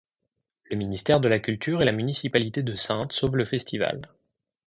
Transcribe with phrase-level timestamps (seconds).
[0.63, 4.09] Le ministère de la culture et la municipalité de Saintes sauvent le Festival.